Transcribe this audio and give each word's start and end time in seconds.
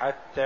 حتى 0.00 0.40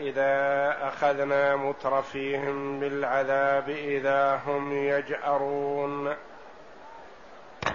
إذا 0.00 0.76
أخذنا 0.88 1.56
مترفيهم 1.56 2.80
بالعذاب 2.80 3.68
إذا 3.68 4.40
هم 4.46 4.72
يجأرون. 4.72 6.14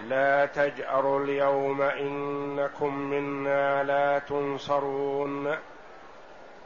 لا 0.07 0.45
تجأروا 0.45 1.19
اليوم 1.19 1.81
إنكم 1.81 2.95
منا 2.95 3.83
لا 3.83 4.19
تنصرون. 4.19 5.55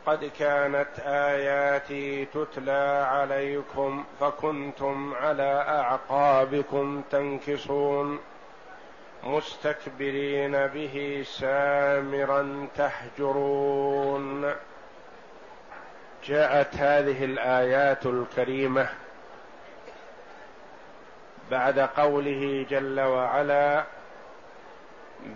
قد 0.06 0.31
كانت 0.40 1.00
آياتي 1.06 2.26
تتلى 2.26 3.08
عليكم 3.12 4.04
فكنتم 4.20 5.14
على 5.14 5.66
أعقابكم 5.68 7.02
تنكصون. 7.12 8.20
مستكبرين 9.24 10.68
به 10.68 11.26
سامرا 11.26 12.68
تهجرون. 12.78 14.54
جاءت 16.24 16.76
هذه 16.76 17.26
الآيات 17.26 18.06
الكريمة 18.06 18.90
بعد 21.52 21.80
قوله 21.80 22.66
جل 22.70 23.00
وعلا 23.00 23.84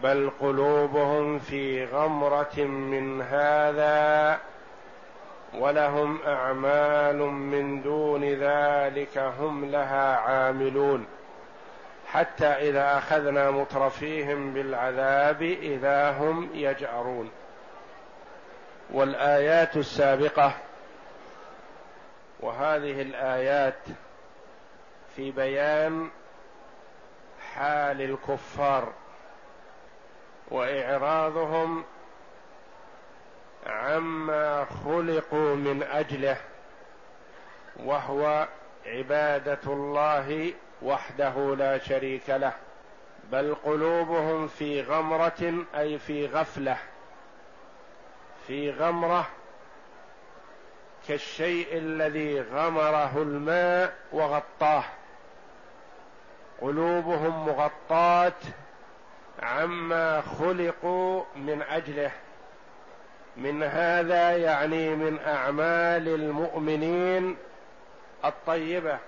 بل 0.04 0.32
قلوبهم 0.42 1.40
في 1.40 1.86
غمرة 1.86 2.58
من 2.66 3.22
هذا 3.22 4.40
ولهم 5.54 6.20
أعمال 6.28 7.18
من 7.26 7.82
دون 7.82 8.24
ذلك 8.24 9.18
هم 9.18 9.66
لها 9.66 10.16
عاملون. 10.16 11.06
حتى 12.14 12.46
إذا 12.46 12.98
أخذنا 12.98 13.52
مترفيهم 13.52 14.54
بالعذاب 14.54 15.42
إذا 15.42 16.12
هم 16.12 16.50
يجأرون. 16.54 17.32
والآيات 18.90 19.78
السابقة 19.78 20.54
وهذه 22.40 23.02
الآيات 23.02 23.80
في 25.16 25.32
بيان 25.32 26.10
حال 27.54 28.02
الكفار 28.02 28.94
وإعراضهم 30.52 31.84
عما 33.68 34.66
خلقوا 34.66 35.56
من 35.56 35.84
أجله 35.84 36.38
وهو 37.76 38.48
عبادة 38.86 39.60
الله 39.68 40.54
وحده 40.82 41.56
لا 41.56 41.78
شريك 41.78 42.30
له 42.30 42.54
بل 43.32 43.56
قلوبهم 43.56 44.48
في 44.48 44.82
غمرة 44.82 45.66
أي 45.76 46.00
في 46.00 46.28
غفلة 46.28 46.78
في 48.48 48.72
غمرة 48.72 49.28
كالشيء 51.08 51.78
الذي 51.78 52.42
غمره 52.42 53.22
الماء 53.22 53.94
وغطاه. 54.12 54.84
قلوبهم 56.62 57.46
مغطاة 57.46 58.34
عما 59.44 60.22
خلقوا 60.22 61.24
من 61.36 61.62
أجله. 61.62 62.12
من 63.38 63.64
هذا 63.64 64.38
يعني 64.38 64.96
من 64.96 65.20
أعمال 65.20 66.08
المؤمنين 66.08 67.38
الطيبة. 68.26 69.00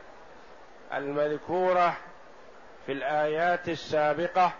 المذكورة 0.94 1.98
في 2.86 2.92
الآيات 2.92 3.70
السابقة 3.70 4.52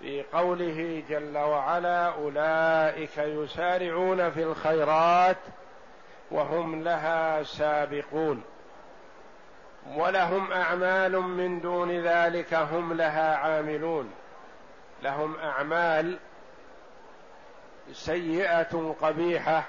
في 0.00 0.22
قوله 0.22 1.02
جل 1.08 1.38
وعلا 1.38 2.06
أولئك 2.06 3.18
يسارعون 3.18 4.30
في 4.30 4.42
الخيرات 4.42 5.36
وهم 6.30 6.82
لها 6.82 7.42
سابقون 7.42 8.42
ولهم 9.96 10.52
أعمال 10.52 11.20
من 11.20 11.60
دون 11.60 11.90
ذلك 11.90 12.54
هم 12.54 12.92
لها 12.92 13.36
عاملون 13.36 14.10
لهم 15.02 15.36
أعمال 15.36 16.18
سيئة 17.92 18.94
قبيحة 19.00 19.64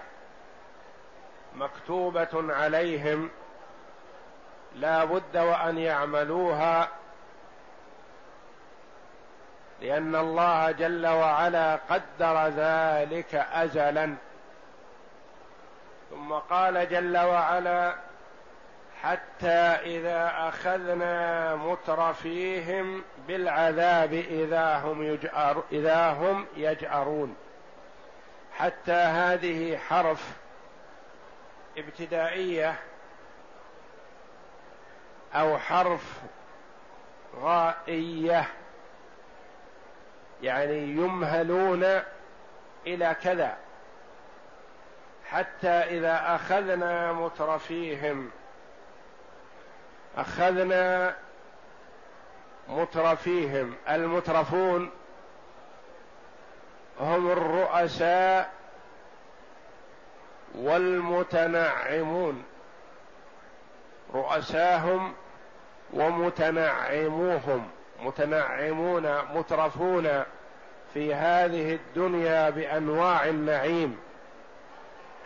مكتوبة 1.56 2.54
عليهم 2.54 3.30
لا 4.80 5.04
بد 5.04 5.38
وأن 5.38 5.78
يعملوها 5.78 6.88
لأن 9.82 10.16
الله 10.16 10.72
جل 10.72 11.08
وعلا 11.08 11.80
قدر 11.90 12.48
ذلك 12.48 13.36
ازلا. 13.36 14.16
ثم 16.10 16.34
قال 16.34 16.90
جل 16.90 17.18
وعلا 17.18 17.96
حتى 19.02 19.48
إذا 19.86 20.32
أخذنا 20.36 21.56
مترفيهم 21.56 23.04
بالعذاب 23.28 24.14
إذا 24.14 24.78
هم 24.78 25.04
يجأر 25.04 25.64
إذا 25.72 26.10
هم 26.10 26.46
يجأرون. 26.56 27.36
حتى 28.58 28.92
هذه 28.92 29.78
حرف 29.78 30.38
ابتدائية 31.78 32.76
أو 35.34 35.58
حرف 35.58 36.20
غائية 37.42 38.48
يعني 40.42 40.78
يمهلون 40.78 42.02
إلى 42.88 43.16
كذا. 43.24 43.58
حتى 45.30 45.68
إذا 45.68 46.36
أخذنا 46.36 47.14
مترفيهم 47.14 48.32
أخذنا 50.18 51.16
مترفيهم. 52.68 53.76
المترفون 53.90 54.92
هم 57.00 57.32
الرؤساء 57.32 58.52
والمتنعمون. 60.56 62.44
رؤساهم 64.14 65.14
ومتنعموهم 65.94 67.68
متنعمون 68.00 69.18
مترفون 69.36 70.24
في 70.94 71.14
هذه 71.14 71.74
الدنيا 71.74 72.50
بأنواع 72.50 73.26
النعيم. 73.26 73.98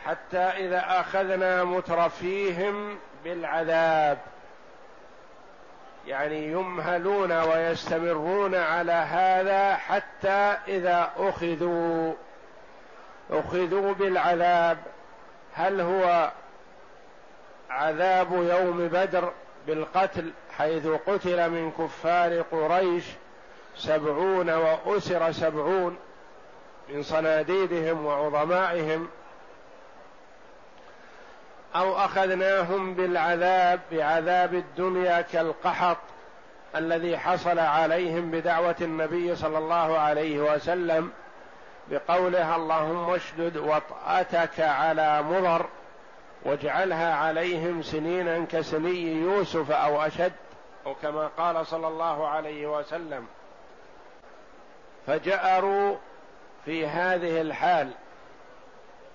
حتى 0.05 0.37
إذا 0.37 0.83
أخذنا 0.87 1.63
مترفيهم 1.63 2.97
بالعذاب 3.23 4.17
يعني 6.07 6.51
يمهلون 6.51 7.31
ويستمرون 7.31 8.55
على 8.55 8.91
هذا 8.91 9.75
حتى 9.75 10.57
إذا 10.67 11.11
أخذوا 11.17 12.13
أخذوا 13.31 13.93
بالعذاب. 13.93 14.77
هل 15.53 15.81
هو 15.81 16.31
عذاب 17.73 18.31
يوم 18.31 18.87
بدر 18.87 19.31
بالقتل 19.67 20.31
حيث 20.57 20.87
قتل 20.87 21.49
من 21.49 21.71
كفار 21.71 22.41
قريش 22.41 23.03
سبعون 23.77 24.49
وأسر 24.49 25.31
سبعون 25.31 25.97
من 26.89 27.03
صناديدهم 27.03 28.05
وعظمائهم 28.05 29.07
أو 31.75 31.97
أخذناهم 31.97 32.93
بالعذاب 32.93 33.79
بعذاب 33.91 34.53
الدنيا 34.53 35.21
كالقحط 35.21 35.97
الذي 36.75 37.17
حصل 37.17 37.59
عليهم 37.59 38.31
بدعوة 38.31 38.75
النبي 38.81 39.35
صلى 39.35 39.57
الله 39.57 39.97
عليه 39.97 40.39
وسلم 40.39 41.11
بقوله 41.91 42.55
اللهم 42.55 43.09
اشدد 43.09 43.57
وطأتك 43.57 44.59
على 44.59 45.21
مضر 45.21 45.65
واجعلها 46.45 47.15
عليهم 47.15 47.81
سنينا 47.81 48.45
كسني 48.51 49.13
يوسف 49.21 49.71
أو 49.71 50.01
أشد 50.01 50.33
أو 50.85 50.95
كما 50.95 51.27
قال 51.37 51.67
صلى 51.67 51.87
الله 51.87 52.27
عليه 52.27 52.77
وسلم 52.77 53.27
فجأروا 55.07 55.97
في 56.65 56.87
هذه 56.87 57.41
الحال 57.41 57.91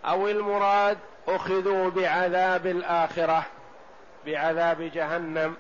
أو 0.05 0.29
المراد 0.29 0.99
أخذوا 1.29 1.91
بعذاب 1.91 2.67
الآخرة 2.67 3.45
بعذاب 4.27 4.83
جهنم. 4.83 5.57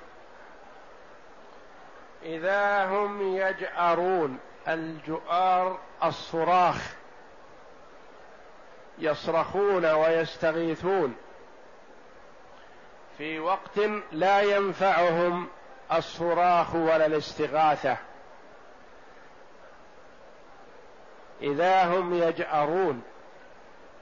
إذا 2.23 2.85
هم 2.85 3.37
يجأرون 3.37 4.39
الجؤار 4.69 5.79
الصراخ 6.05 6.95
يصرخون 8.99 9.85
ويستغيثون. 9.85 11.17
في 13.19 13.39
وقت 13.39 13.79
لا 14.13 14.41
ينفعهم 14.41 15.49
الصراخ 15.93 16.75
ولا 16.75 17.07
الاستغاثة. 17.07 17.97
إذا 21.43 21.85
هم 21.85 22.15
يجأرون 22.15 23.03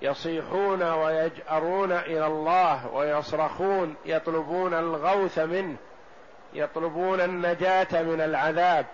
يصيحون 0.01 0.83
ويجأرون 0.83 1.93
إلى 1.93 2.27
الله 2.27 2.87
ويصرخون 2.95 3.95
يطلبون 4.05 4.75
الغوث 4.75 5.39
منه 5.39 5.77
يطلبون 6.53 7.21
النجاة 7.21 8.03
من 8.03 8.21
العذاب 8.21 8.87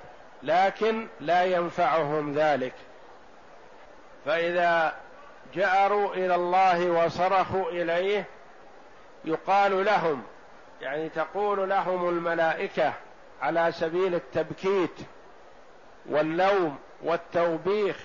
لكن 0.43 1.07
لا 1.21 1.45
ينفعهم 1.45 2.33
ذلك. 2.33 2.75
فإذا 4.25 4.95
جأروا 5.55 6.15
إلى 6.15 6.35
الله 6.35 6.91
وصرخوا 6.91 7.71
إليه 7.71 8.25
يقال 9.25 9.85
لهم 9.85 10.23
يعني 10.81 11.09
تقول 11.09 11.69
لهم 11.71 12.09
الملائكة 12.09 12.93
على 13.43 13.73
سبيل 13.73 14.15
التبكيت 14.15 14.95
واللوم 16.11 16.79
والتوبيخ 17.03 17.97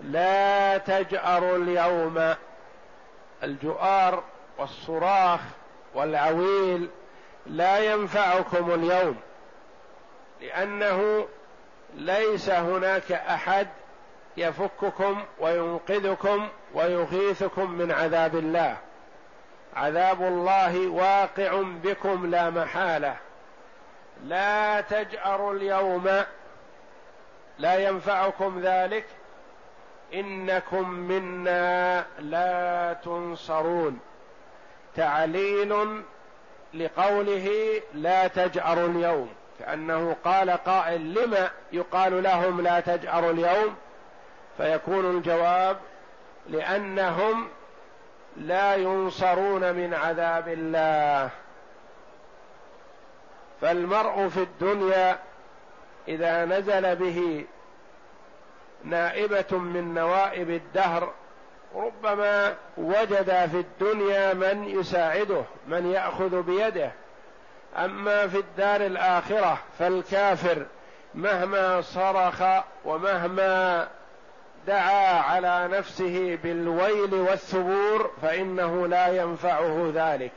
لا 0.00 0.78
تجأروا 0.78 1.56
اليوم 1.56 2.34
الجؤار 3.42 4.22
والصراخ 4.58 5.40
والعويل 5.94 6.90
لا 7.46 7.78
ينفعكم 7.78 8.70
اليوم 8.70 9.16
لأنه 10.40 11.28
ليس 11.94 12.50
هناك 12.50 13.12
أحد 13.12 13.68
يفككم 14.36 15.22
وينقذكم 15.40 16.48
ويغيثكم 16.74 17.70
من 17.70 17.92
عذاب 17.92 18.36
الله. 18.36 18.76
عذاب 19.76 20.22
الله 20.22 20.88
واقع 20.88 21.62
بكم 21.62 22.26
لا 22.26 22.50
محالة. 22.50 23.16
لا 24.24 24.80
تجأروا 24.80 25.54
اليوم 25.54 26.24
لا 27.58 27.88
ينفعكم 27.88 28.60
ذلك. 28.60 29.04
إنكم 30.14 30.90
منا 30.90 32.04
لا 32.18 32.92
تنصرون. 32.92 34.00
تعليل 34.96 36.02
لقوله 36.74 37.50
لا 37.94 38.26
تجأروا 38.26 38.88
اليوم 38.88 39.28
كأنه 39.58 40.16
قال 40.24 40.50
قائل 40.50 41.14
لما 41.14 41.50
يقال 41.72 42.22
لهم 42.22 42.60
لا 42.60 42.80
تجأروا 42.80 43.30
اليوم؟ 43.30 43.76
فيكون 44.56 45.16
الجواب 45.16 45.76
لأنهم 46.48 47.48
لا 48.36 48.74
ينصرون 48.74 49.72
من 49.74 49.94
عذاب 49.94 50.48
الله. 50.48 51.30
فالمرء 53.60 54.28
في 54.28 54.42
الدنيا 54.42 55.18
إذا 56.08 56.44
نزل 56.44 56.96
به 56.96 57.44
نائبة 58.84 59.58
من 59.58 59.94
نوائب 59.94 60.50
الدهر 60.50 61.12
ربما 61.74 62.54
وجد 62.76 63.46
في 63.50 63.56
الدنيا 63.60 64.34
من 64.34 64.64
يساعده 64.64 65.42
من 65.66 65.90
يأخذ 65.90 66.42
بيده. 66.42 66.92
أما 67.76 68.28
في 68.28 68.38
الدار 68.38 68.86
الآخرة 68.86 69.58
فالكافر 69.78 70.66
مهما 71.14 71.80
صرخ 71.80 72.42
ومهما 72.84 73.88
دعا 74.66 75.20
على 75.20 75.68
نفسه 75.72 76.38
بالويل 76.42 77.14
والثبور 77.14 78.10
فإنه 78.22 78.86
لا 78.86 79.08
ينفعه 79.08 79.92
ذلك 79.94 80.32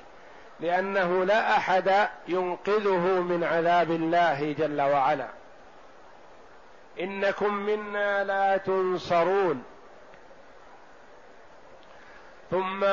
لأنه 0.60 1.26
لا 1.26 1.58
أحد 1.58 2.10
ينقذه 2.28 3.22
من 3.22 3.44
عذاب 3.44 3.92
الله 3.92 4.56
جل 4.60 4.82
وعلا. 4.82 5.28
إنكم 7.00 7.54
منا 7.54 8.24
لا 8.24 8.58
تنصرون. 8.58 9.64
ثم 12.52 12.86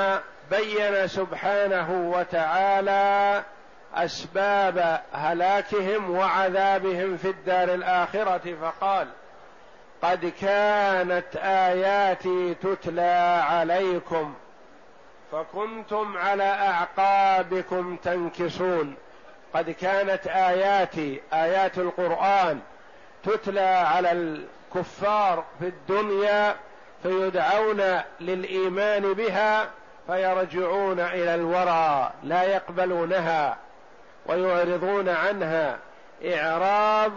بين 0.51 1.07
سبحانه 1.07 2.13
وتعالى 2.15 3.43
أسباب 3.95 5.01
هلاكهم 5.13 6.11
وعذابهم 6.11 7.17
في 7.17 7.29
الدار 7.29 7.75
الآخرة 7.75 8.55
فقال 8.63 9.09
قد 10.03 10.33
كانت 10.41 11.37
آياتي 11.37 12.55
تتلى 12.55 13.43
عليكم 13.51 14.35
فكنتم 15.33 16.17
على 16.17 16.45
أعقابكم 16.45 17.97
تنكصون 17.97 18.95
قد 19.55 19.71
كانت 19.71 20.27
آياتي 20.27 21.21
آيات 21.33 21.79
القرآن 21.79 22.61
تتلى 23.23 23.61
على 23.61 24.13
الكفار 24.13 25.45
في 25.59 25.67
الدنيا 25.67 26.57
فيدعون 27.03 28.01
للإيمان 28.21 29.13
بها 29.13 29.71
فيرجعون 30.07 31.01
إلى 31.01 31.35
الورى 31.35 32.11
لا 32.23 32.43
يقبلونها 32.43 33.57
ويعرضون 34.27 35.09
عنها 35.09 35.79
إعراض 36.25 37.13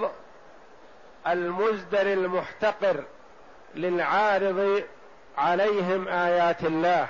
المزدر 1.28 2.14
المحتقر 2.14 3.04
للعارض 3.76 4.84
عليهم 5.38 6.08
آيات 6.08 6.64
الله. 6.64 7.08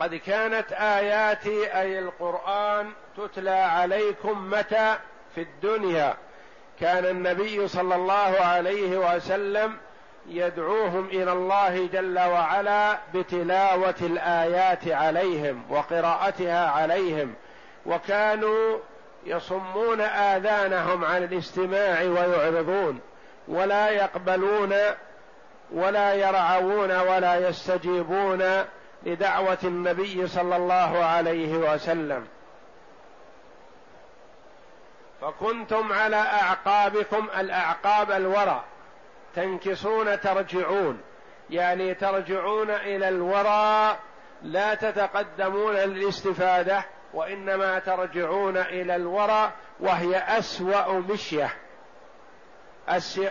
قد 0.00 0.14
كانت 0.14 0.72
آياتي 0.72 1.80
أي 1.80 1.98
القرآن 1.98 2.92
تتلى 3.16 3.50
عليكم 3.50 4.50
متى؟ 4.50 4.96
في 5.34 5.40
الدنيا. 5.40 6.16
كان 6.80 7.04
النبي 7.04 7.68
صلى 7.68 7.94
الله 7.94 8.36
عليه 8.40 9.16
وسلم 9.16 9.76
يدعوهم 10.26 11.06
إلى 11.06 11.32
الله 11.32 11.86
جل 11.86 12.18
وعلا 12.18 12.98
بتلاوة 13.14 13.94
الآيات 14.00 14.88
عليهم 14.88 15.64
وقراءتها 15.70 16.70
عليهم. 16.70 17.34
وكانوا 17.86 18.78
يصمون 19.26 20.00
آذانهم 20.00 21.04
عن 21.04 21.24
الاستماع 21.24 22.02
ويعرضون 22.02 23.00
ولا 23.48 23.90
يقبلون 23.90 24.74
ولا 25.72 26.14
يرعون 26.14 27.00
ولا 27.00 27.48
يستجيبون 27.48 28.64
لدعوة 29.02 29.58
النبي 29.64 30.28
صلى 30.28 30.56
الله 30.56 31.04
عليه 31.04 31.54
وسلم. 31.54 32.26
فكنتم 35.20 35.92
على 35.92 36.16
أعقابكم 36.16 37.28
الأعقاب 37.38 38.10
الورى 38.10 38.64
تنكصون 39.34 40.20
ترجعون. 40.20 41.00
يعني 41.50 41.94
ترجعون 41.94 42.70
إلى 42.70 43.08
الورى 43.08 43.96
لا 44.42 44.74
تتقدمون 44.74 45.74
للاستفادة 45.74 46.84
وإنما 47.14 47.78
ترجعون 47.78 48.56
إلى 48.56 48.96
الورى 48.96 49.52
وهي 49.80 50.16
أسوأ 50.16 50.92
مشية. 50.92 51.54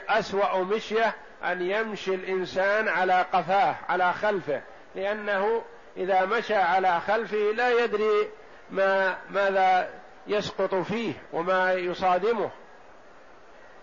أسوأ 0.09 0.63
مشية 0.63 1.15
أن 1.43 1.61
يمشي 1.61 2.15
الإنسان 2.15 2.87
على 2.87 3.25
قفاه 3.33 3.75
على 3.89 4.13
خلفه 4.13 4.61
لأنه 4.95 5.61
إذا 5.97 6.25
مشى 6.25 6.55
على 6.55 6.99
خلفه 6.99 7.51
لا 7.55 7.83
يدري 7.83 8.29
ما 8.71 9.17
ماذا 9.29 9.89
يسقط 10.27 10.75
فيه 10.75 11.13
وما 11.33 11.73
يصادمه. 11.73 12.49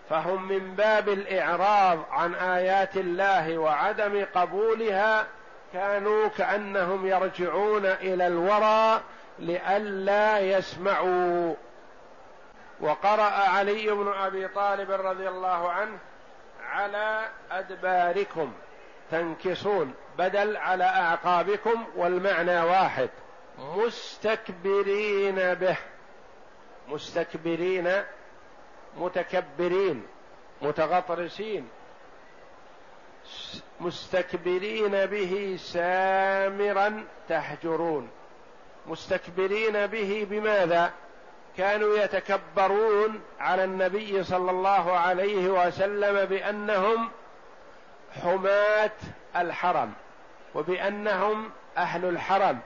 فهم 0.09 0.47
من 0.47 0.75
باب 0.75 1.09
الإعراض 1.09 1.99
عن 2.11 2.35
آيات 2.35 2.97
الله 2.97 3.57
وعدم 3.57 4.25
قبولها 4.35 5.27
كانوا 5.73 6.27
كأنهم 6.27 7.07
يرجعون 7.07 7.85
إلى 7.85 8.27
الورى 8.27 9.01
لئلا 9.39 10.39
يسمعوا. 10.39 11.55
وقرأ 12.79 13.31
علي 13.49 13.91
بن 13.91 14.13
أبي 14.13 14.47
طالب 14.47 14.91
رضي 14.91 15.27
الله 15.27 15.71
عنه 15.71 15.97
على 16.69 17.29
أدباركم. 17.51 18.53
تنكصون 19.11 19.93
بدل 20.17 20.57
على 20.57 20.83
أعقابكم 20.83 21.85
والمعنى 21.95 22.61
واحد. 22.61 23.09
مستكبرين 23.59 25.53
به. 25.53 25.77
مستكبرين. 26.87 28.03
متكبرين. 28.97 30.07
متغطرسين. 30.61 31.69
مستكبرين 33.79 35.05
به 35.05 35.55
سامرا 35.59 37.03
تهجرون. 37.29 38.09
مستكبرين 38.87 39.87
به 39.87 40.27
بماذا؟ 40.29 40.91
كانوا 41.57 41.97
يتكبرون 41.97 43.21
على 43.39 43.63
النبي 43.63 44.23
صلى 44.23 44.51
الله 44.51 44.91
عليه 44.97 45.47
وسلم 45.47 46.25
بأنهم 46.25 47.09
حماة 48.23 48.91
الحرم 49.35 49.93
وبأنهم 50.55 51.49
أهل 51.77 52.05
الحرم. 52.05 52.59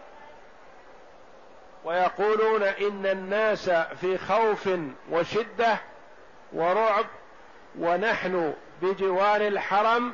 ويقولون 1.85 2.63
إن 2.63 3.05
الناس 3.05 3.69
في 3.69 4.17
خوف 4.17 4.69
وشدة 5.11 5.77
ورعب 6.53 7.05
ونحن 7.79 8.53
بجوار 8.81 9.47
الحرم 9.47 10.13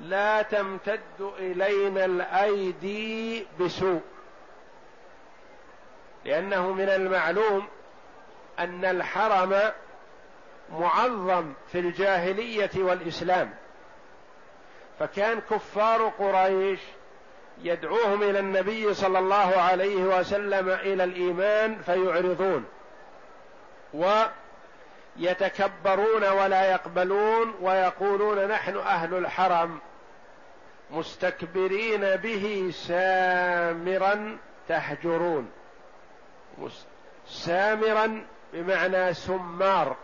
لا 0.00 0.42
تمتد 0.42 1.20
إلينا 1.38 2.04
الأيدي 2.04 3.46
بسوء. 3.60 4.00
لأنه 6.28 6.72
من 6.72 6.88
المعلوم 6.88 7.66
أن 8.58 8.84
الحرم 8.84 9.60
معظم 10.72 11.52
في 11.72 11.78
الجاهلية 11.78 12.70
والإسلام. 12.76 13.50
فكان 14.98 15.40
كفار 15.40 16.08
قريش 16.08 16.80
يدعوهم 17.62 18.22
إلى 18.22 18.38
النبي 18.38 18.94
صلى 18.94 19.18
الله 19.18 19.56
عليه 19.56 19.96
وسلم 19.96 20.68
إلى 20.68 21.04
الإيمان 21.04 21.78
فيعرضون 21.78 22.64
ويتكبرون 25.16 26.24
ولا 26.24 26.70
يقبلون 26.70 27.54
ويقولون 27.60 28.46
نحن 28.48 28.76
أهل 28.76 29.14
الحرم 29.14 29.78
مستكبرين 30.90 32.00
به 32.16 32.70
سامرا 32.72 34.38
تهجرون. 34.68 35.50
سامرا 37.26 38.26
بمعنى 38.52 39.14
سمار. 39.14 39.96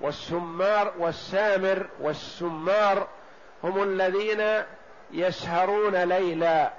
والسمار 0.00 0.92
والسامر 0.98 1.86
والسمار 2.00 3.08
هم 3.64 3.82
الذين 3.82 4.62
يسهرون 5.12 5.94
ليلا. 5.96 6.72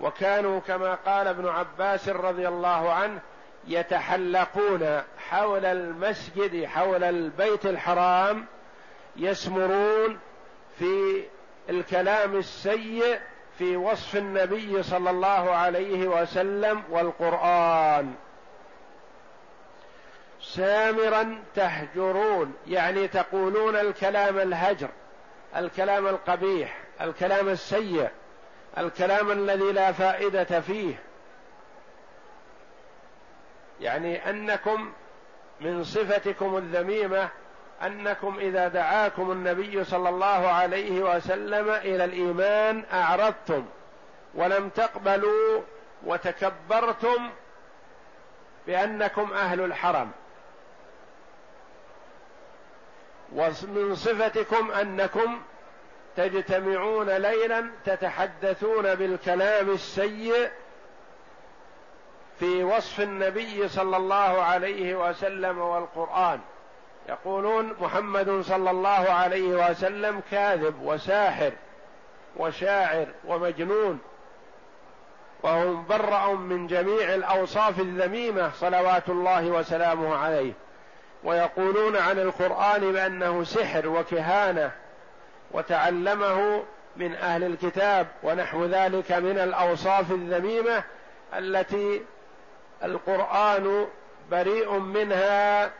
وكانوا 0.00 0.60
كما 0.60 0.94
قال 0.94 1.26
ابن 1.26 1.48
عباس 1.48 2.08
رضي 2.08 2.48
الله 2.48 2.92
عنه 2.92 3.20
يتحلقون 3.66 5.02
حول 5.28 5.64
المسجد 5.64 6.64
حول 6.64 7.04
البيت 7.04 7.66
الحرام 7.66 8.46
يسمرون 9.16 10.18
في 10.78 11.24
الكلام 11.70 12.36
السيء 12.36 13.20
في 13.60 13.76
وصف 13.76 14.16
النبي 14.16 14.82
صلى 14.82 15.10
الله 15.10 15.50
عليه 15.50 16.08
وسلم 16.08 16.82
والقرآن. 16.90 18.14
سامرا 20.42 21.42
تهجرون 21.54 22.54
يعني 22.66 23.08
تقولون 23.08 23.76
الكلام 23.76 24.38
الهجر 24.38 24.88
الكلام 25.56 26.06
القبيح 26.06 26.78
الكلام 27.00 27.48
السيء 27.48 28.08
الكلام 28.78 29.30
الذي 29.30 29.72
لا 29.72 29.92
فائدة 29.92 30.60
فيه. 30.60 30.94
يعني 33.80 34.30
أنكم 34.30 34.92
من 35.60 35.84
صفتكم 35.84 36.56
الذميمة 36.56 37.28
أنكم 37.82 38.38
إذا 38.38 38.68
دعاكم 38.68 39.32
النبي 39.32 39.84
صلى 39.84 40.08
الله 40.08 40.48
عليه 40.48 41.16
وسلم 41.16 41.70
إلى 41.70 42.04
الإيمان 42.04 42.84
أعرضتم 42.92 43.64
ولم 44.34 44.68
تقبلوا 44.68 45.60
وتكبرتم 46.06 47.30
بأنكم 48.66 49.32
أهل 49.32 49.60
الحرم. 49.60 50.10
ومن 53.34 53.94
صفتكم 53.94 54.70
أنكم 54.70 55.42
تجتمعون 56.16 57.10
ليلا 57.10 57.70
تتحدثون 57.84 58.94
بالكلام 58.94 59.70
السيء 59.70 60.50
في 62.38 62.64
وصف 62.64 63.00
النبي 63.00 63.68
صلى 63.68 63.96
الله 63.96 64.42
عليه 64.42 65.08
وسلم 65.08 65.58
والقرآن. 65.58 66.40
يقولون 67.10 67.74
محمد 67.80 68.40
صلى 68.40 68.70
الله 68.70 69.10
عليه 69.10 69.70
وسلم 69.70 70.22
كاذب 70.30 70.74
وساحر 70.82 71.52
وشاعر 72.36 73.06
ومجنون 73.24 73.98
وهو 75.42 75.72
مبرأ 75.72 76.34
من 76.34 76.66
جميع 76.66 77.14
الأوصاف 77.14 77.80
الذميمة 77.80 78.50
صلوات 78.50 79.08
الله 79.08 79.46
وسلامه 79.46 80.16
عليه. 80.16 80.52
ويقولون 81.24 81.96
عن 81.96 82.18
القرآن 82.18 82.92
بأنه 82.92 83.44
سحر 83.44 83.88
وكهانة 83.88 84.70
وتعلمه 85.50 86.62
من 86.96 87.14
أهل 87.14 87.44
الكتاب 87.44 88.06
ونحو 88.22 88.64
ذلك 88.64 89.12
من 89.12 89.38
الأوصاف 89.38 90.10
الذميمة 90.10 90.82
التي 91.38 92.02
القرآن 92.84 93.86
بريء 94.30 94.78
منها 94.78 95.70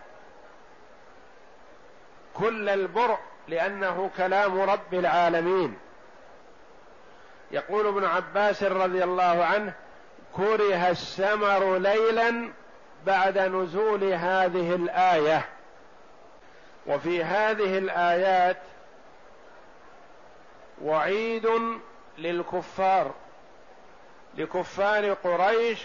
كل 2.41 2.69
البرء 2.69 3.19
لأنه 3.49 4.11
كلام 4.17 4.61
رب 4.61 4.95
العالمين. 4.95 5.77
يقول 7.51 7.87
ابن 7.87 8.05
عباس 8.05 8.63
رضي 8.63 9.05
الله 9.05 9.45
عنه 9.45 9.73
كره 10.37 10.91
السمر 10.91 11.79
ليلا 11.79 12.53
بعد 13.07 13.39
نزول 13.39 14.05
هذه 14.05 14.75
الآية. 14.75 15.47
وفي 16.87 17.25
هذه 17.25 17.79
الآيات 17.79 18.57
وعيد 20.83 21.49
للكفار 22.19 23.15
لكفار 24.35 25.13
قريش 25.13 25.79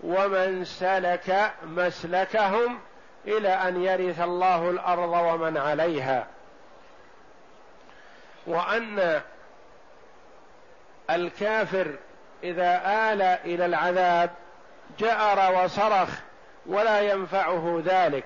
ومن 0.00 0.64
سلك 0.64 1.52
مسلكهم 1.62 2.78
إلى 3.26 3.48
أن 3.48 3.82
يرث 3.82 4.20
الله 4.20 4.70
الأرض 4.70 5.12
ومن 5.12 5.56
عليها. 5.56 6.26
وأن 8.46 9.20
الكافر 11.10 11.94
إذا 12.44 12.82
آل 13.12 13.22
إلى 13.22 13.66
العذاب 13.66 14.30
جأر 14.98 15.64
وصرخ 15.64 16.08
ولا 16.66 17.00
ينفعه 17.00 17.82
ذلك 17.84 18.24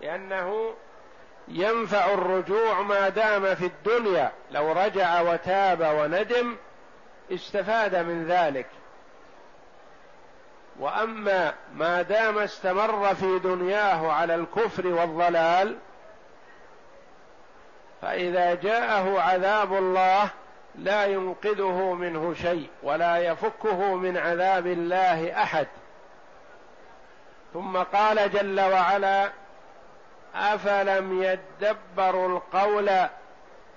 لأنه 0.00 0.74
ينفع 1.48 2.14
الرجوع 2.14 2.80
ما 2.80 3.08
دام 3.08 3.54
في 3.54 3.66
الدنيا. 3.66 4.32
لو 4.50 4.72
رجع 4.72 5.20
وتاب 5.20 5.80
وندم 5.80 6.56
استفاد 7.32 7.96
من 7.96 8.26
ذلك. 8.26 8.66
وأما 10.80 11.54
ما 11.74 12.02
دام 12.02 12.38
استمر 12.38 13.14
في 13.14 13.38
دنياه 13.38 14.12
على 14.12 14.34
الكفر 14.34 14.86
والضلال 14.86 15.76
فإذا 18.02 18.54
جاءه 18.54 19.20
عذاب 19.20 19.72
الله 19.72 20.30
لا 20.74 21.04
ينقذه 21.04 21.94
منه 21.94 22.34
شيء 22.34 22.68
ولا 22.82 23.18
يفكه 23.18 23.94
من 23.94 24.16
عذاب 24.16 24.66
الله 24.66 25.42
أحد. 25.42 25.66
ثم 27.54 27.76
قال 27.76 28.30
جل 28.32 28.60
وعلا 28.60 29.30
أفلم 30.34 31.22
يدبروا 31.22 32.28
القول 32.28 32.88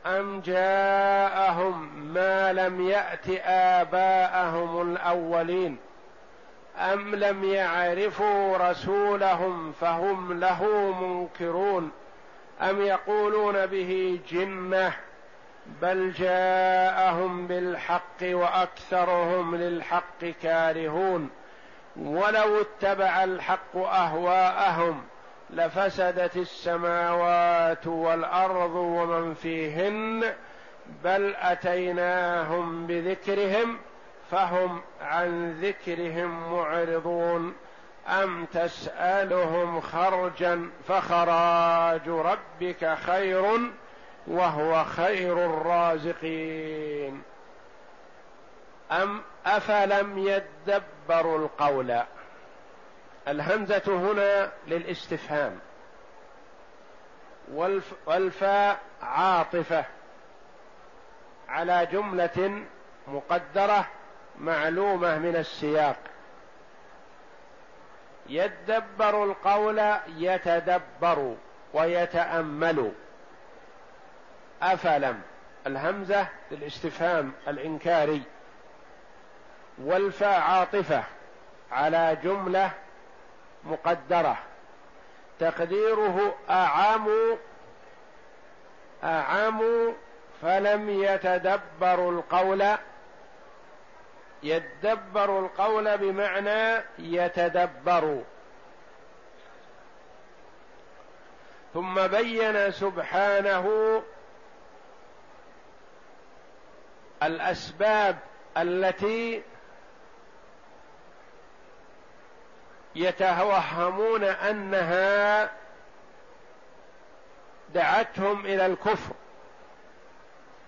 أم 0.05 0.39
جاءهم 0.39 2.03
ما 2.13 2.53
لم 2.53 2.89
يأت 2.89 3.29
آباءهم 3.45 4.81
الأولين؟ 4.81 5.77
أم 6.77 7.15
لم 7.15 7.43
يعرفوا 7.43 8.57
رسولهم 8.57 9.71
فهم 9.71 10.39
له 10.39 10.91
منكرون 11.01 11.91
أم 12.61 12.81
يقولون 12.81 13.65
به 13.65 14.19
جنة 14.29 14.93
بل 15.81 16.11
جاءهم 16.11 17.47
بالحق 17.47 18.21
وأكثرهم 18.23 19.55
للحق 19.55 20.25
كارهون 20.43 21.29
ولو 21.95 22.61
اتبع 22.61 23.23
الحق 23.23 23.77
أهواءهم 23.77 25.03
لفسدت 25.49 26.37
السماوات 26.37 27.87
والأرض 27.87 28.75
ومن 28.75 29.33
فيهن 29.33 30.33
بل 31.03 31.35
أتيناهم 31.35 32.87
بذكرهم 32.87 33.77
فهم 34.33 34.81
عن 35.01 35.51
ذكرهم 35.61 36.53
معرضون 36.53 37.55
أم 38.07 38.45
تسألهم 38.45 39.81
خرجا 39.81 40.69
فخراج 40.87 42.09
ربك 42.09 42.97
خير 42.97 43.71
وهو 44.27 44.83
خير 44.83 45.45
الرازقين؟ 45.45 47.23
أم 48.91 49.21
أفلم 49.45 50.17
يدبروا 50.17 51.37
القول؟ 51.37 52.01
الهمزة 53.27 53.83
هنا 53.87 54.51
للاستفهام. 54.67 55.59
والفاء 58.07 58.79
عاطفة 59.01 59.85
على 61.49 61.87
جملة 61.91 62.63
مقدرة 63.07 63.87
معلومة 64.37 65.17
من 65.17 65.35
السياق. 65.35 65.95
يدبر 68.29 69.23
القول 69.23 69.95
يتدبر 70.17 71.35
ويتأمل. 71.73 72.91
أفلم؟ 74.61 75.21
الهمزة 75.67 76.27
للاستفهام 76.51 77.31
الإنكاري. 77.47 78.21
والفاء 79.77 80.39
عاطفة 80.39 81.03
على 81.71 82.17
جملة 82.23 82.71
مقدرة. 83.63 84.37
تقديره 85.39 86.35
أعاموا 86.49 87.35
أعاموا 89.03 89.91
فلم 90.41 90.89
يتدبروا 90.89 92.11
القول. 92.11 92.63
يدبر 94.43 95.39
القول 95.39 95.97
بمعنى 95.97 96.83
يتدبر. 96.99 98.23
ثم 101.73 102.07
بين 102.07 102.71
سبحانه 102.71 104.01
الأسباب 107.23 108.19
التي 108.57 109.43
يتوهمون 112.95 114.23
أنها 114.23 115.49
دعتهم 117.73 118.45
إلى 118.45 118.65
الكفر. 118.65 119.13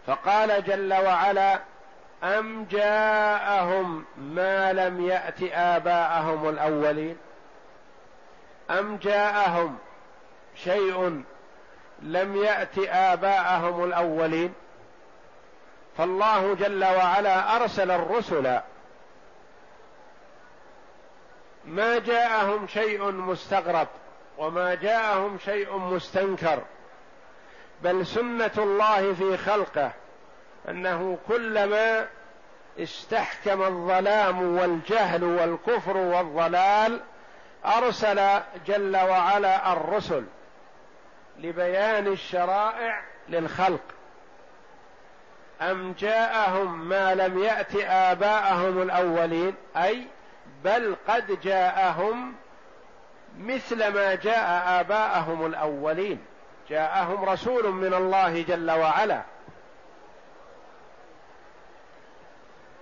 فقال 0.08 0.63
جل 0.63 0.94
وعلا 0.94 1.60
أم 2.24 2.65
جاءهم 2.65 4.05
ما 4.17 4.74
لم 4.74 5.05
يأت 5.05 5.43
آباءهم 5.53 6.50
الأولين؟ 6.50 7.17
أم 8.69 8.98
جاءهم 8.98 9.77
شيء 10.55 11.24
لم 12.01 12.36
يأت 12.36 12.77
آباءهم 12.88 13.84
الأولين؟ 13.84 14.53
فالله 15.98 16.53
جل 16.53 16.84
وعلا 16.84 17.55
أرسل 17.55 17.91
الرسل 17.91 18.60
ما 21.65 22.00
جاءهم 22.00 22.67
شيء 22.67 23.12
مستغرب 23.12 23.88
وما 24.38 24.75
جاءهم 24.75 25.38
شيء 25.45 25.77
مستنكر 25.77 26.62
بل 27.84 28.05
سنة 28.05 28.51
الله 28.57 29.13
في 29.13 29.38
خلقه. 29.38 29.91
أنه 30.69 31.17
كلما 31.27 32.07
استحكم 32.79 33.63
الظلام 33.63 34.57
والجهل 34.57 35.24
والكفر 35.24 35.98
والضلال 35.98 37.01
أرسل 37.65 38.39
جل 38.67 38.98
وعلا 38.98 39.74
الرسل 39.74 40.24
لبيان 41.39 42.07
الشرائع 42.07 43.01
للخلق. 43.29 43.81
أم 45.62 45.93
جاءهم 46.00 46.89
ما 46.89 47.15
لم 47.15 47.43
يأت 47.43 47.75
آباءهم 47.86 48.81
الأولين؟ 48.81 49.55
أي 49.77 50.07
بل 50.63 50.95
قد 51.07 51.39
جاءهم 51.41 52.34
مثل 53.39 53.88
ما 53.88 54.15
جاء 54.15 54.79
آباءهم 54.81 55.45
الأولين. 55.45 56.25
جاءهم 56.69 57.25
رسول 57.25 57.72
من 57.72 57.94
الله 57.94 58.42
جل 58.42 58.72
وعلا. 58.72 59.22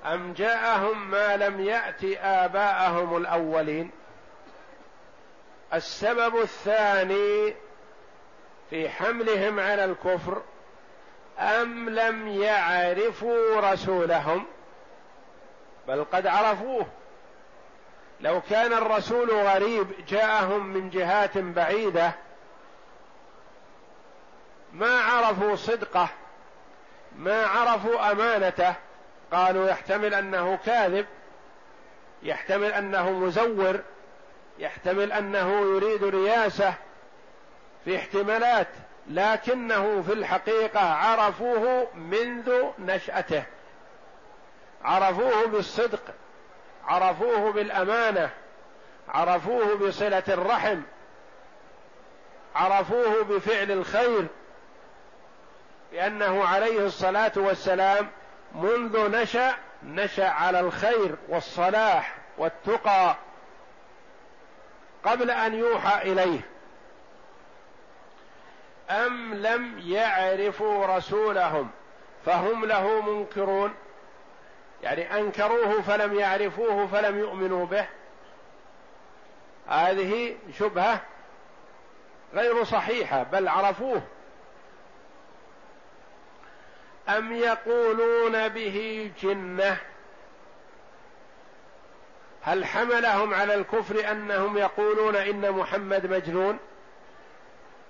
أم 0.05 0.33
جاءهم 0.33 1.09
ما 1.11 1.37
لم 1.37 1.59
يات 1.59 2.03
آباءهم 2.21 3.17
الأولين؟ 3.17 3.91
السبب 5.73 6.37
الثاني 6.37 7.55
في 8.69 8.89
حملهم 8.89 9.59
على 9.59 9.85
الكفر 9.85 10.41
أم 11.39 11.89
لم 11.89 12.27
يعرفوا 12.27 13.71
رسولهم 13.71 14.45
بل 15.87 16.03
قد 16.03 16.27
عرفوه. 16.27 16.85
لو 18.21 18.41
كان 18.41 18.73
الرسول 18.73 19.31
غريب 19.31 19.87
جاءهم 20.07 20.65
من 20.65 20.89
جهات 20.89 21.37
بعيدة 21.37 22.11
ما 24.73 24.99
عرفوا 24.99 25.55
صدقه 25.55 26.09
ما 27.15 27.45
عرفوا 27.45 28.11
أمانته 28.11 28.75
قالوا 29.33 29.69
يحتمل 29.69 30.13
أنه 30.13 30.59
كاذب 30.65 31.05
يحتمل 32.23 32.73
أنه 32.73 33.11
مزور 33.11 33.79
يحتمل 34.59 35.11
أنه 35.11 35.61
يريد 35.61 36.03
رياسة 36.03 36.73
في 37.85 37.97
احتمالات 37.97 38.67
لكنه 39.09 40.01
في 40.01 40.13
الحقيقة 40.13 40.79
عرفوه 40.79 41.87
منذ 41.95 42.63
نشأته 42.79 43.43
عرفوه 44.83 45.45
بالصدق 45.45 46.01
عرفوه 46.87 47.51
بالأمانة 47.51 48.29
عرفوه 49.07 49.75
بصلة 49.75 50.23
الرحم 50.27 50.81
عرفوه 52.55 53.23
بفعل 53.23 53.71
الخير 53.71 54.27
لأنه 55.93 56.45
عليه 56.45 56.85
الصلاة 56.85 57.31
والسلام 57.35 58.09
منذ 58.53 59.21
نشأ 59.21 59.53
نشأ 59.83 60.27
على 60.27 60.59
الخير 60.59 61.15
والصلاح 61.29 62.15
والتقى 62.37 63.15
قبل 65.03 65.31
أن 65.31 65.53
يوحى 65.53 66.11
إليه. 66.11 66.39
أم 68.89 69.33
لم 69.33 69.79
يعرفوا 69.79 70.97
رسولهم 70.97 71.69
فهم 72.25 72.65
له 72.65 73.01
منكرون؟ 73.01 73.73
يعني 74.83 75.19
أنكروه 75.19 75.81
فلم 75.81 76.19
يعرفوه 76.19 76.87
فلم 76.87 77.19
يؤمنوا 77.19 77.65
به؟ 77.65 77.85
هذه 79.67 80.35
شبهة 80.59 81.01
غير 82.33 82.63
صحيحة 82.63 83.23
بل 83.23 83.47
عرفوه. 83.47 84.01
أم 87.09 87.33
يقولون 87.33 88.47
به 88.47 89.11
جنة؟ 89.21 89.77
هل 92.41 92.65
حملهم 92.65 93.33
على 93.33 93.55
الكفر 93.55 94.11
أنهم 94.11 94.57
يقولون 94.57 95.15
إن 95.15 95.51
محمد 95.51 96.05
مجنون؟ 96.05 96.59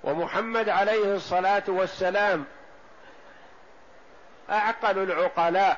ومحمد 0.04 0.70
عليه 0.70 1.16
الصلاة 1.16 1.64
والسلام 1.68 2.46
أعقل 4.50 4.98
العقلاء 4.98 5.78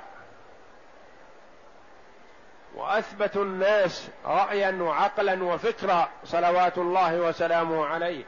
وأثبت 2.76 3.36
الناس 3.36 4.10
رايا 4.26 4.72
وعقلا 4.72 5.44
وفكرا 5.44 6.10
صلوات 6.24 6.78
الله 6.78 7.16
وسلامه 7.16 7.86
عليه. 7.86 8.26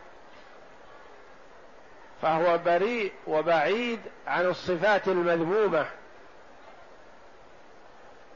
فهو 2.21 2.57
بريء 2.57 3.11
وبعيد 3.27 3.99
عن 4.27 4.45
الصفات 4.45 5.07
المذمومة. 5.07 5.85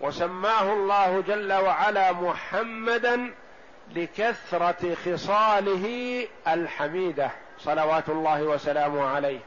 وسماه 0.02 0.74
الله 0.74 1.22
جل 1.22 1.54
وعلا 1.54 2.12
محمدا 2.12 3.34
لكثرة 3.96 4.96
خصاله 4.96 6.28
الحميدة 6.48 7.32
صلوات 7.60 8.10
الله 8.10 8.44
وسلامه 8.44 9.06
عليه. 9.06 9.40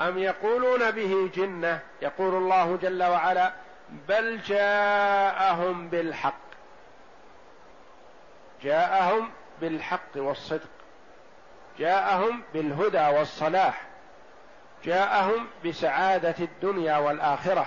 أم 0.00 0.18
يقولون 0.18 0.90
به 0.90 1.30
جنة؟ 1.34 1.80
يقول 2.02 2.34
الله 2.34 2.78
جل 2.82 3.02
وعلا 3.02 3.52
بل 4.08 4.40
جاءهم 4.42 5.88
بالحق. 5.88 6.40
جاءهم 8.62 9.30
بالحق 9.60 10.16
والصدق. 10.16 10.79
جاءهم 11.78 12.42
بالهدى 12.54 13.18
والصلاح 13.18 13.82
جاءهم 14.84 15.46
بسعادة 15.64 16.34
الدنيا 16.40 16.96
والآخرة 16.98 17.66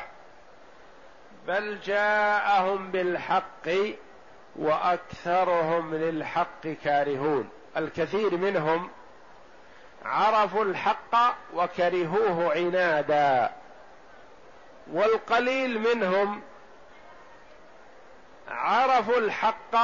بل 1.47 1.79
جاءهم 1.79 2.91
بالحق 2.91 3.69
وأكثرهم 4.55 5.95
للحق 5.95 6.67
كارهون. 6.83 7.49
الكثير 7.77 8.37
منهم 8.37 8.89
عرفوا 10.05 10.63
الحق 10.63 11.35
وكرهوه 11.53 12.53
عنادا 12.53 13.51
والقليل 14.91 15.79
منهم 15.79 16.41
عرفوا 18.47 19.17
الحق 19.17 19.75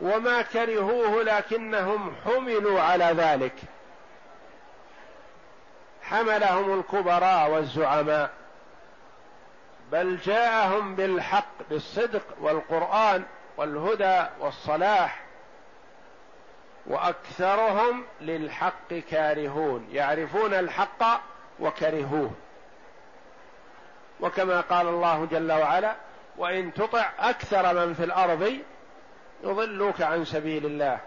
وما 0.00 0.42
كرهوه 0.42 1.22
لكنهم 1.22 2.14
حملوا 2.24 2.80
على 2.80 3.04
ذلك. 3.04 3.54
حملهم 6.02 6.78
الكبراء 6.80 7.50
والزعماء. 7.50 8.30
بل 9.92 10.16
جاءهم 10.16 10.94
بالحق 10.94 11.68
بالصدق 11.70 12.22
والقرآن 12.40 13.24
والهدى 13.56 14.26
والصلاح. 14.40 15.22
وأكثرهم 16.86 18.04
للحق 18.20 18.94
كارهون 19.10 19.88
يعرفون 19.92 20.54
الحق 20.54 21.20
وكرهوه. 21.60 22.30
وكما 24.20 24.60
قال 24.60 24.86
الله 24.86 25.28
جل 25.30 25.52
وعلا 25.52 25.94
وإن 26.36 26.74
تطع 26.74 27.10
أكثر 27.18 27.74
من 27.74 27.94
في 27.94 28.04
الأرض 28.04 28.58
يضلوك 29.44 30.02
عن 30.02 30.24
سبيل 30.24 30.66
الله. 30.66 30.98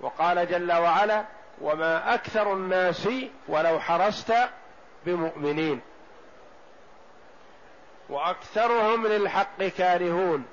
وقال 0.00 0.48
جل 0.48 0.72
وعلا 0.72 1.24
وما 1.60 2.14
أكثر 2.14 2.52
الناس 2.52 3.08
ولو 3.48 3.80
حرصت 3.80 4.34
بمؤمنين. 5.06 5.80
وأكثرهم 8.08 9.06
للحق 9.06 9.62
كارهون. 9.62 10.44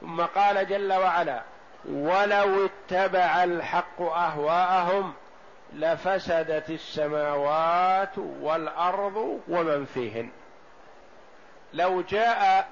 ثم 0.00 0.20
قال 0.20 0.68
جل 0.68 0.92
وعلا 0.92 1.42
ولو 1.88 2.64
اتبع 2.66 3.44
الحق 3.44 4.02
أهواءهم 4.02 5.12
لفسدت 5.72 6.70
السماوات 6.70 8.18
والأرض 8.18 9.40
ومن 9.48 9.84
فيهن. 9.84 10.30
لو 11.74 12.02
جاء 12.02 12.68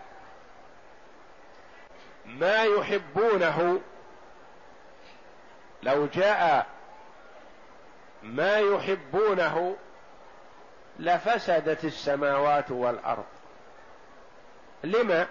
ما 2.26 2.64
يحبونه 2.64 3.80
لو 5.82 6.06
جاء 6.06 6.66
ما 8.22 8.58
يحبونه 8.58 9.76
لفسدت 10.98 11.84
السماوات 11.84 12.70
والأرض. 12.70 13.24
لما؟ 14.84 15.26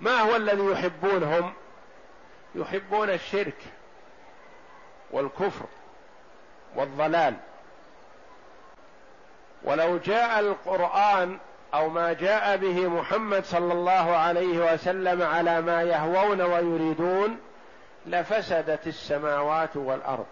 ما 0.00 0.20
هو 0.20 0.36
الذي 0.36 0.64
يحبونهم؟ 0.64 1.52
يحبون 2.54 3.10
الشرك 3.10 3.58
والكفر 5.10 5.66
والضلال. 6.76 7.34
ولو 9.62 9.98
جاء 9.98 10.40
القرآن 10.40 11.38
أو 11.74 11.88
ما 11.88 12.12
جاء 12.12 12.56
به 12.56 12.88
محمد 12.88 13.44
صلى 13.44 13.72
الله 13.72 14.16
عليه 14.16 14.72
وسلم 14.72 15.22
على 15.22 15.60
ما 15.60 15.82
يهوون 15.82 16.40
ويريدون 16.40 17.38
لفسدت 18.06 18.86
السماوات 18.86 19.76
والأرض. 19.76 20.26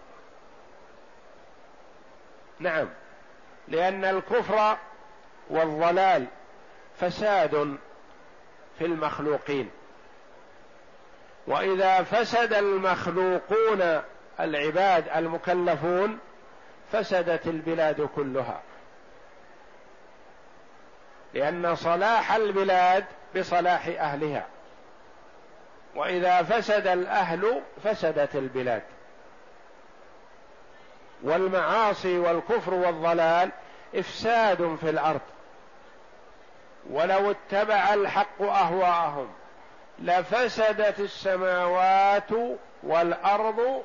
نعم. 2.59 2.89
لأن 3.67 4.05
الكفر 4.05 4.77
والضلال 5.49 6.25
فساد 6.99 7.77
في 8.79 8.85
المخلوقين. 8.85 9.69
وإذا 11.47 12.03
فسد 12.03 12.53
المخلوقون 12.53 14.01
العباد 14.39 15.07
المكلفون 15.15 16.19
فسدت 16.91 17.47
البلاد 17.47 18.09
كلها. 18.15 18.61
لأن 21.33 21.75
صلاح 21.75 22.31
البلاد 22.31 23.05
بصلاح 23.35 23.87
أهلها. 23.87 24.47
وإذا 25.95 26.43
فسد 26.43 26.87
الأهل 26.87 27.61
فسدت 27.83 28.35
البلاد. 28.35 28.81
والمعاصي 31.23 32.19
والكفر 32.19 32.73
والضلال 32.73 33.51
إفساد 33.95 34.75
في 34.81 34.89
الأرض. 34.89 35.21
ولو 36.89 37.31
اتبع 37.31 37.93
الحق 37.93 38.41
أهواءهم 38.41 39.27
لفسدت 39.99 40.99
السماوات 40.99 42.31
والأرض 42.83 43.83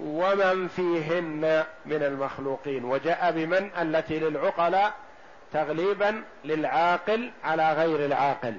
ومن 0.00 0.68
فيهن 0.68 1.64
من 1.86 2.02
المخلوقين. 2.02 2.84
وجاء 2.84 3.32
بمن؟ 3.32 3.70
التي 3.80 4.18
للعقلاء 4.18 4.92
تغليبا 5.52 6.22
للعاقل 6.44 7.30
على 7.44 7.72
غير 7.72 8.06
العاقل. 8.06 8.54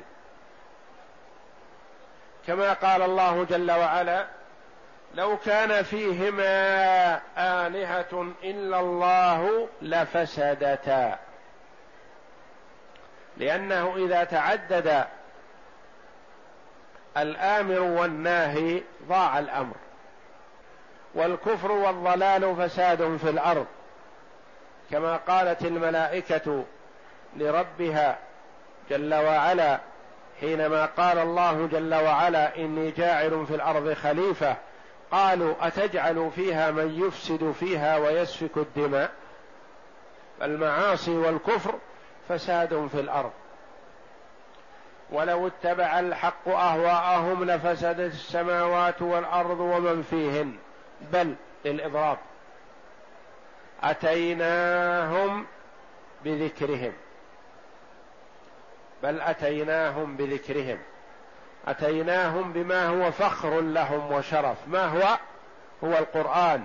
كما 2.49 2.73
قال 2.73 3.01
الله 3.01 3.43
جل 3.43 3.71
وعلا 3.71 4.25
لو 5.15 5.37
كان 5.37 5.83
فيهما 5.83 7.15
آلهة 7.37 8.33
إلا 8.43 8.79
الله 8.79 9.67
لفسدتا. 9.81 11.19
لأنه 13.37 13.95
إذا 13.95 14.23
تعدد 14.23 15.05
الآمر 17.17 17.79
والناهي 17.79 18.81
ضاع 19.07 19.39
الأمر 19.39 19.75
والكفر 21.15 21.71
والضلال 21.71 22.55
فساد 22.55 23.17
في 23.17 23.29
الأرض 23.29 23.65
كما 24.91 25.15
قالت 25.15 25.61
الملائكة 25.61 26.63
لربها 27.35 28.17
جل 28.89 29.13
وعلا 29.13 29.79
حينما 30.39 30.85
قال 30.85 31.17
الله 31.17 31.67
جل 31.67 31.95
وعلا 31.95 32.57
إني 32.57 32.91
جاعل 32.91 33.45
في 33.47 33.55
الأرض 33.55 33.93
خليفة 33.93 34.55
قالوا 35.11 35.67
أتجعل 35.67 36.31
فيها 36.35 36.71
من 36.71 37.03
يفسد 37.05 37.51
فيها 37.59 37.97
ويسفك 37.97 38.57
الدماء؟ 38.57 39.11
المعاصي 40.41 41.17
والكفر 41.17 41.75
فساد 42.29 42.87
في 42.91 42.99
الأرض. 42.99 43.31
ولو 45.11 45.47
اتبع 45.47 45.99
الحق 45.99 46.47
أهواءهم 46.47 47.43
لفسدت 47.43 48.13
السماوات 48.13 49.01
والأرض 49.01 49.59
ومن 49.59 50.01
فيهن 50.01 50.55
بل 51.13 51.35
للإضراب. 51.65 52.17
أتيناهم 53.83 55.45
بذكرهم. 56.25 56.93
بل 59.03 59.21
أتيناهم 59.21 60.15
بذكرهم. 60.15 60.77
أتيناهم 61.67 62.53
بما 62.53 62.87
هو 62.87 63.11
فخر 63.11 63.61
لهم 63.61 64.11
وشرف. 64.11 64.57
ما 64.67 64.85
هو؟ 64.85 65.17
هو 65.83 65.97
القرآن. 65.97 66.63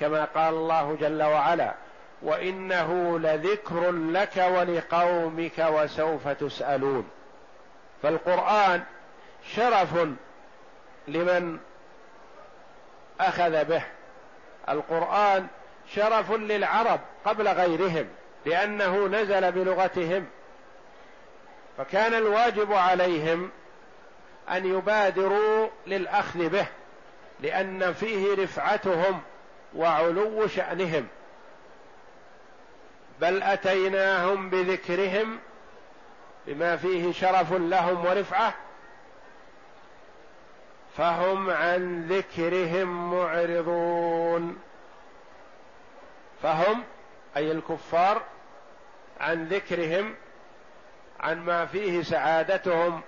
كما 0.00 0.24
قال 0.24 0.54
الله 0.54 0.96
جل 1.00 1.22
وعلا 1.22 1.74
وإنه 2.22 3.18
لذكر 3.18 3.90
لك 3.90 4.36
ولقومك 4.36 5.58
وسوف 5.58 6.28
تسألون. 6.28 7.10
فالقرآن 8.02 8.82
شرف 9.54 10.06
لمن 11.08 11.58
أخذ 13.20 13.64
به. 13.64 13.82
القرآن 14.68 15.46
شرف 15.94 16.32
للعرب 16.32 17.00
قبل 17.24 17.48
غيرهم 17.48 18.08
لأنه 18.46 19.06
نزل 19.06 19.52
بلغتهم. 19.52 20.26
فكان 21.80 22.14
الواجب 22.14 22.72
عليهم 22.72 23.50
أن 24.50 24.66
يبادروا 24.66 25.68
للأخذ 25.86 26.48
به 26.48 26.66
لأن 27.40 27.92
فيه 27.92 28.34
رفعتهم 28.34 29.20
وعلو 29.76 30.46
شأنهم. 30.46 31.08
بل 33.20 33.42
أتيناهم 33.42 34.50
بذكرهم 34.50 35.38
بما 36.46 36.76
فيه 36.76 37.12
شرف 37.12 37.52
لهم 37.52 38.06
ورفعة 38.06 38.54
فهم 40.96 41.50
عن 41.50 42.06
ذكرهم 42.08 43.14
معرضون. 43.14 44.58
فهم 46.42 46.84
أي 47.36 47.52
الكفار 47.52 48.22
عن 49.20 49.48
ذكرهم 49.48 50.14
عن 51.20 51.44
ما 51.44 51.66
فيه 51.66 52.02
سعادتهم 52.02 53.00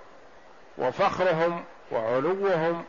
وفخرهم 0.77 1.63
وعلوهم 1.91 2.85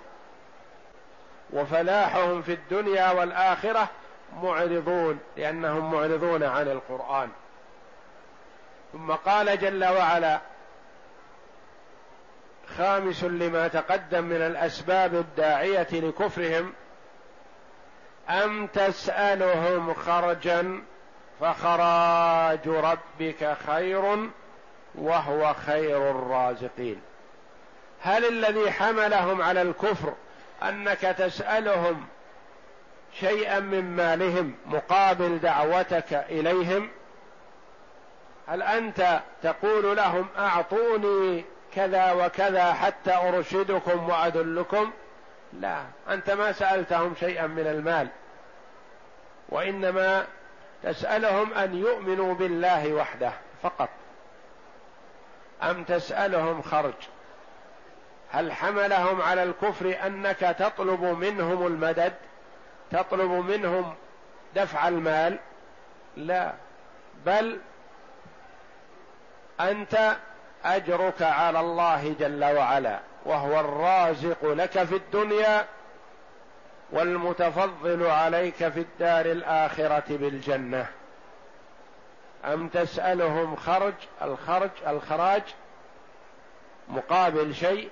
وفلاحهم 1.52 2.42
في 2.42 2.52
الدنيا 2.52 3.10
والآخرة 3.10 3.88
معرضون 4.42 5.18
لأنهم 5.36 5.92
معرضون 5.92 6.42
عن 6.42 6.68
القرآن. 6.68 7.28
ثم 8.92 9.12
قال 9.12 9.58
جل 9.58 9.84
وعلا 9.84 10.40
خامس 12.76 13.24
لما 13.24 13.68
تقدم 13.68 14.24
من 14.24 14.42
الأسباب 14.42 15.14
الداعية 15.14 15.88
لكفرهم 15.92 16.72
أم 18.28 18.66
تسألهم 18.66 19.94
خرجا 19.94 20.82
فخراج 21.40 22.68
ربك 22.68 23.56
خير 23.66 24.30
وهو 24.94 25.54
خير 25.54 26.10
الرازقين. 26.10 27.00
هل 28.02 28.24
الذي 28.24 28.70
حملهم 28.70 29.42
على 29.42 29.62
الكفر 29.62 30.12
أنك 30.62 31.00
تسألهم 31.00 32.06
شيئا 33.20 33.60
من 33.60 33.96
مالهم 33.96 34.54
مقابل 34.66 35.38
دعوتك 35.38 36.12
إليهم؟ 36.12 36.90
هل 38.48 38.62
أنت 38.62 39.20
تقول 39.42 39.96
لهم 39.96 40.26
أعطوني 40.38 41.44
كذا 41.74 42.12
وكذا 42.12 42.72
حتى 42.72 43.14
أرشدكم 43.14 44.08
وادلكم 44.08 44.92
لا 45.52 45.82
أنت 46.10 46.30
ما 46.30 46.52
سألتهم 46.52 47.14
شيئا 47.20 47.46
من 47.46 47.66
المال. 47.66 48.08
وإنما 49.48 50.24
تسألهم 50.82 51.52
أن 51.52 51.74
يؤمنوا 51.74 52.34
بالله 52.34 52.92
وحده 52.92 53.32
فقط. 53.62 53.88
أم 55.70 55.84
تسألهم 55.84 56.62
خرج؟ 56.62 56.94
هل 58.30 58.52
حملهم 58.52 59.22
على 59.22 59.42
الكفر 59.42 59.96
أنك 60.06 60.38
تطلب 60.38 61.02
منهم 61.02 61.66
المدد؟ 61.66 62.14
تطلب 62.90 63.30
منهم 63.30 63.94
دفع 64.54 64.88
المال؟ 64.88 65.38
لا 66.16 66.52
بل 67.26 67.58
أنت 69.60 70.16
أجرك 70.64 71.22
على 71.22 71.60
الله 71.60 72.14
جل 72.20 72.44
وعلا 72.44 73.00
وهو 73.24 73.60
الرازق 73.60 74.44
لك 74.44 74.84
في 74.84 74.96
الدنيا 74.96 75.66
والمتفضل 76.92 78.06
عليك 78.06 78.68
في 78.68 78.80
الدار 78.80 79.26
الآخرة 79.26 80.04
بالجنة. 80.08 80.86
أم 82.44 82.68
تسألهم 82.68 83.56
خرج 83.56 83.94
الخرج 84.22 84.70
الخراج 84.86 85.42
مقابل 86.88 87.54
شيء؟ 87.54 87.90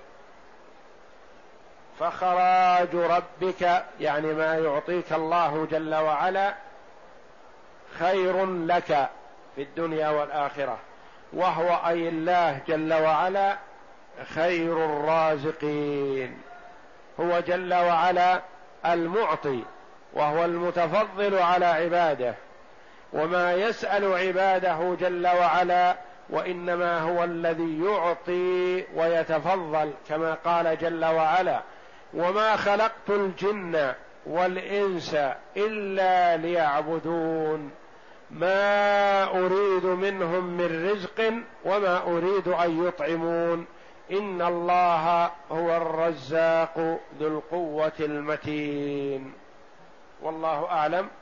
فخراج 1.99 2.95
ربك 2.95 3.85
يعني 4.01 4.35
ما 4.35 4.59
يعطيك 4.59 5.13
الله 5.13 5.67
جل 5.71 5.95
وعلا 5.95 6.55
خير 7.99 8.47
لك 8.47 9.11
في 9.57 9.63
الدنيا 9.63 10.09
والآخرة. 10.09 10.79
وهو 11.33 11.89
أي 11.89 12.09
الله 12.09 12.61
جل 12.69 12.95
وعلا 12.95 13.57
خير 14.35 14.85
الرازقين. 14.85 16.39
هو 17.21 17.41
جل 17.41 17.75
وعلا 17.75 18.43
المعطي 18.87 19.65
وهو 20.13 20.45
المتفضل 20.45 21.39
على 21.39 21.67
عباده. 21.67 22.35
وما 23.13 23.55
يسأل 23.55 24.13
عباده 24.13 24.97
جل 25.01 25.27
وعلا 25.27 25.97
وإنما 26.31 27.01
هو 27.01 27.25
الذي 27.25 27.85
يعطي 27.85 28.85
ويتفضل 28.97 29.93
كما 30.09 30.35
قال 30.35 30.79
جل 30.79 31.05
وعلا 31.05 31.61
وما 32.15 32.57
خلقت 32.57 33.11
الجن 33.11 33.93
والإنس 34.27 35.17
إلا 35.57 36.37
ليعبدون 36.37 37.71
ما 38.31 39.25
أريد 39.25 39.85
منهم 39.85 40.45
من 40.45 40.91
رزق 40.91 41.33
وما 41.65 42.03
أريد 42.03 42.49
أن 42.49 42.87
يطعمون. 42.87 43.67
إن 44.13 44.43
الله 44.43 45.31
هو 45.51 45.77
الرزاق 45.77 47.01
ذو 47.21 47.29
القوة 47.29 47.93
المتين. 48.01 49.33
والله 50.23 50.67
أعلم. 50.71 51.09